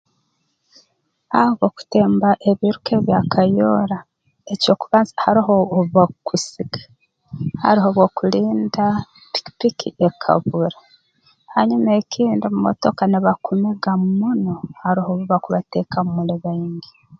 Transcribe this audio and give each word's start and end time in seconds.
Abo 1.39 1.51
barukutemba 1.59 2.29
ebiiruka 2.49 2.91
ebya 2.99 3.19
kayoora 3.33 3.99
eky'okubanza 4.53 5.13
haroho 5.23 5.53
obu 5.61 5.81
bakukusiga 5.95 6.81
haroho 7.63 7.87
obu 7.89 8.01
okulinda 8.07 8.85
pikipiki 9.33 9.89
ekabura 10.07 10.79
hanyuma 11.53 11.89
ekindi 12.01 12.45
mu 12.53 12.59
motoka 12.67 13.03
nibakumiga 13.07 13.91
muno 14.19 14.53
haroho 14.81 15.09
obu 15.13 15.23
bakubateekamu 15.31 16.09
muli 16.17 16.35
baingi 16.43 16.91